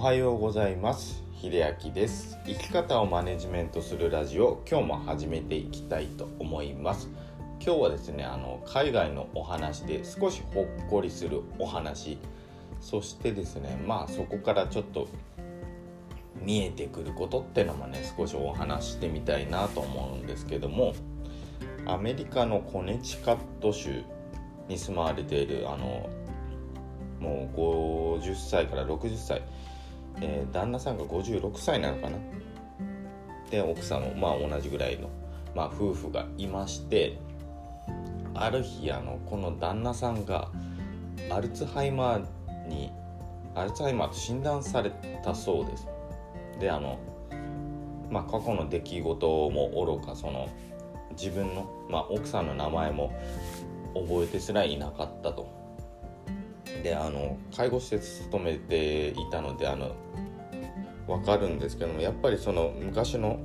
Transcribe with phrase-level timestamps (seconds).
[0.00, 1.22] はようございます。
[1.42, 2.38] 秀明です。
[2.46, 7.10] 生き方をマネジメントするラジオ今日も始めていきたいと思います。
[7.62, 12.16] 今日はですねあの海外のお話で少しほっこりするお話。
[12.80, 15.06] そしてですねまあそこからちょっと
[16.40, 20.94] 見えてくることってのもね少しお話してみたいなと思うんですけども
[21.84, 24.02] アメリカのコネチカット州
[24.66, 26.08] に住まわれているあの
[27.20, 29.42] もう50歳から60歳、
[30.20, 32.18] えー、旦那さんが56歳なのかな？
[33.50, 35.10] で奥さんもまあ同じぐらいの、
[35.54, 37.18] まあ、夫婦がいまして
[38.34, 40.48] ある日あのこの旦那さんが
[41.30, 42.92] アルツハイマーに
[43.54, 44.92] アルツハイマーと診断され
[45.24, 45.88] たそうです。
[46.60, 46.98] であの
[48.10, 50.48] まあ過去の出来事も愚かその
[51.12, 53.12] 自分の、まあ、奥さんの名前も
[53.94, 55.59] 覚えてすらいなかったと。
[56.80, 59.94] であの介護施設勤めていたのであの
[61.06, 63.38] 分かるんですけどもやっぱりその昔の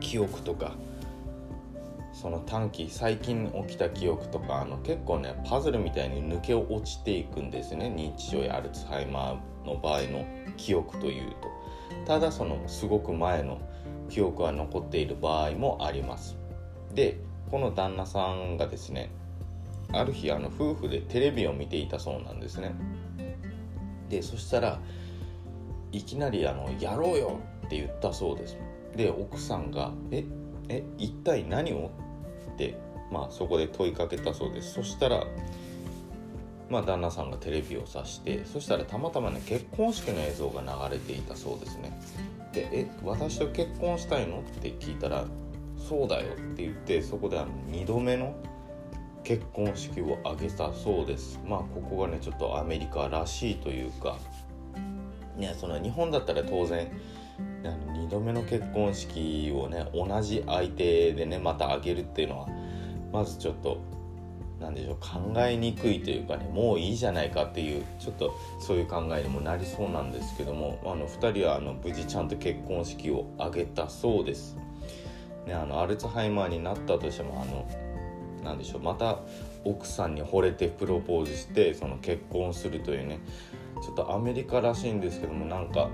[0.00, 0.74] 記憶とか
[2.12, 7.92] その短期最近起きた記憶とかあの結構ねパズルみたいに抜け落ちていくんですね。
[7.94, 10.24] 認知症やアルツハイマーの場合の
[10.56, 11.36] 記憶というと。
[12.06, 13.60] ただそのすごく前の
[14.08, 16.36] 記憶が残っている場合もあります。
[16.94, 17.20] で
[17.50, 19.10] この旦那さんがですね
[19.98, 22.74] ある日あの夫婦でテレビを見ていたそうなんですね
[24.08, 24.80] でそしたら
[25.92, 28.56] いきなりあの「やろうよ!」って言ったそうです
[28.94, 30.24] で奥さんが「え
[30.68, 31.90] え一体何を?」
[32.54, 32.76] って
[33.10, 35.24] まあそこで問いかけたそうですそしたら
[36.68, 41.96] まあ旦那さんがテレビを指してそしたらたまたまね結婚式の映像が流れていたそうですね
[42.52, 45.24] で「え私と結婚したいの?」って聞いたら
[45.78, 48.34] 「そうだよ」って言ってそこであの2度目の
[49.26, 54.18] 結婚式を挙げたそうですまあここがねちょっとアメリカらしいというか
[55.36, 56.88] ねその日本だったら当然
[57.64, 62.48] あの2度目の結婚式をね同じ相手でねまた挙げるっていうのは
[63.12, 63.82] まずちょっと
[64.60, 74.56] 何でしょう考えにくいというかねもういいじゃないかっていうちょっとそういう考えにもなりそうなんですけどもあの2人はあの無事ちゃんと結婚式を挙げたそうです。
[75.46, 77.85] ね、あのアルツハイマーになったとしてもあの
[78.46, 79.18] 何でしょうまた
[79.64, 83.18] 奥さんに惚れてプロポーズしてその結婚するというね
[83.82, 85.90] ちょっとアメリカらしいんですけどもなんか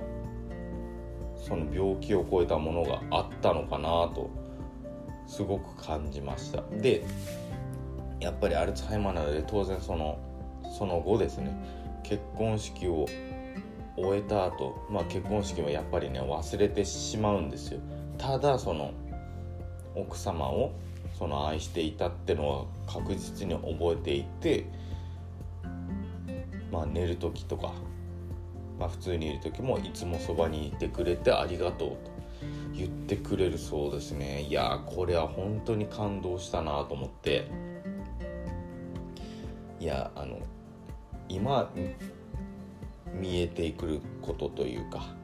[1.36, 4.30] その病気を超えたものがあったのかなと
[5.26, 6.62] すごく感じました。
[6.70, 7.04] で
[8.20, 10.18] やっぱりアルツハイマーなので当然その
[10.78, 11.52] その後ですね
[12.04, 13.06] 結婚式を
[13.96, 17.80] 終えた後、まあ結婚式はやっぱりね忘れてしまうんですよ。
[18.18, 18.92] ただその
[19.94, 20.72] 奥様を
[21.18, 24.66] その愛していたってのは確実に覚えていて
[26.70, 27.72] まあ寝る時とか、
[28.78, 31.98] まあ、普通にいる時もいつもそばにいてくれてありがとうと
[32.74, 34.42] 言ってくれるそうですね。
[34.42, 37.48] いやこれは本当に感動したなと思って。
[39.78, 40.38] いやあの
[41.28, 41.70] 今
[43.12, 45.14] 見えてくることというか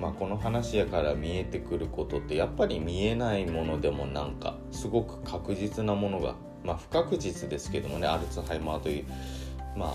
[0.00, 9.04] まあ、この話やから見えてくることってやっぱり見えないものでもなんかすごく確実なものがまあ不確実ですけどもねアルツハイマーという
[9.76, 9.94] まあ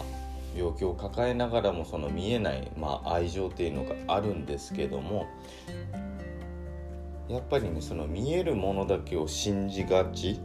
[0.56, 5.28] 病気を抱えながらもその見えない、まあ、愛情っていうのがあるんですけども
[7.28, 10.40] やっぱりねその見えるものだけを信じがち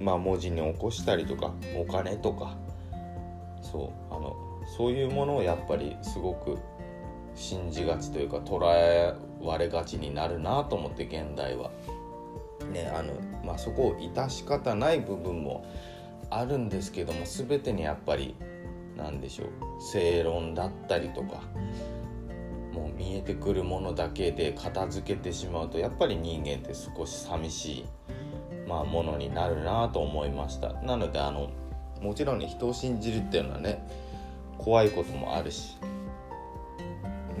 [0.00, 2.56] まあ文字に起こしたりとかお金とか
[3.62, 6.58] そうあのそういうものをやっぱりすごく
[7.34, 11.70] 信じがちというか捉えられがちになるなと思って現代は。
[12.72, 13.14] ねあの
[13.44, 15.64] まあ、そこを致し方ない部分も
[16.28, 18.34] あるんですけども全てにやっぱり
[18.96, 19.48] 何でしょう
[19.80, 21.40] 正論だったりとか
[22.72, 27.84] もう見えてくるものだけで片付けてしまうとやっぱり人間って少し寂しい、
[28.68, 31.50] まあ、ものになるなと思いましたなのであの
[32.02, 33.86] もちろんね人を信じるっていうのはね
[34.68, 35.78] 怖いこともあるし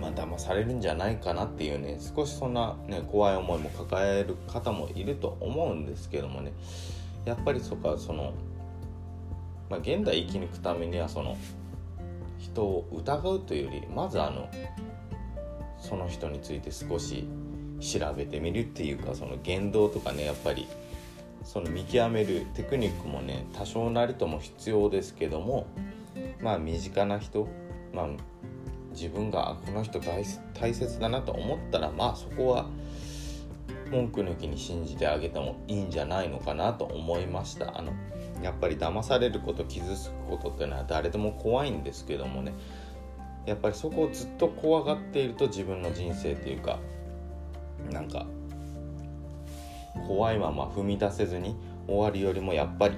[0.00, 6.52] まあ、騙されるんじゃないかなっていうね少しそんな、ね、怖い思いも抱える方もいると思うんですけどもね
[7.26, 8.32] やっぱりそこはその、
[9.68, 11.36] まあ、現代生き抜くためにはその
[12.38, 14.48] 人を疑うというよりまずあの
[15.78, 17.28] その人について少し
[17.80, 20.66] 調べてみるっていうかその言動とかねやっぱり
[21.44, 25.66] その見極めるテクニックもね多少なりとも必要ですけども
[26.40, 27.48] まあ身近な人
[27.92, 28.08] まあ
[28.92, 30.24] 自分がこの人大
[30.74, 32.66] 切だなと思ったらまあそこは
[33.90, 37.78] 文句抜きに信じてあげてもいいんじゃないのかなと思いました。
[37.78, 37.92] あの
[38.42, 42.52] やっぱり騙されること傷つくことっていうのは誰でも怖いんですけどもね。
[43.46, 46.78] やっぱりそこをずっと怖がっていると自分の人生っていうか
[47.90, 48.26] なんか
[50.06, 51.56] 怖いまま踏み出せずに
[51.86, 52.96] 終わるよりもやっぱり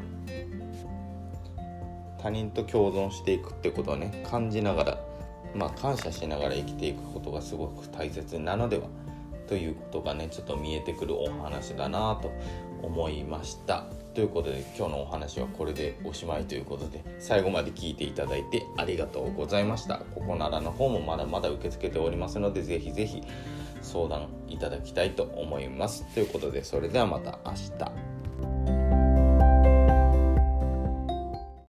[2.23, 4.23] 他人と共存していくってことをね。
[4.29, 4.99] 感じながら
[5.55, 8.85] まあ感謝しながら生きていくことがすごく大切なのでは
[9.49, 12.31] ということがねちょっと見えてくるお話だなと
[12.83, 13.85] 思いました。
[14.15, 19.99] ということで今日のお話はこれでおしまいということで最後まで聞いていただいてありがとうございました。
[20.15, 23.23] ここならの方もまだまだ受け付けておりますのでぜひぜひ
[23.83, 26.05] 相談いただきたいと思います。
[26.15, 28.80] ということでそれではまた明日。